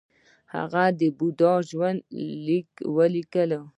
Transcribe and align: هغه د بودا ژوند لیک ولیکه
هغه 0.55 0.83
د 0.99 1.01
بودا 1.17 1.53
ژوند 1.69 1.99
لیک 2.45 2.69
ولیکه 2.95 3.43